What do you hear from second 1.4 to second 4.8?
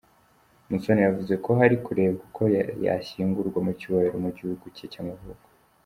ko hari kurebwa uko yashyingurwa mu cyubahiro mu gihugu